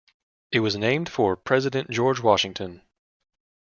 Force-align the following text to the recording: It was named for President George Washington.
It 0.51 0.61
was 0.61 0.75
named 0.75 1.09
for 1.09 1.35
President 1.37 1.91
George 1.91 2.19
Washington. 2.21 2.81